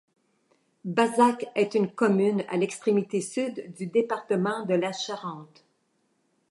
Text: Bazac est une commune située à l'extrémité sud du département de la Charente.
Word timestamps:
Bazac 0.83 1.45
est 1.53 1.75
une 1.75 1.91
commune 1.91 2.39
située 2.39 2.49
à 2.51 2.57
l'extrémité 2.57 3.21
sud 3.21 3.71
du 3.75 3.85
département 3.85 4.65
de 4.65 4.73
la 4.73 4.91
Charente. 4.91 5.63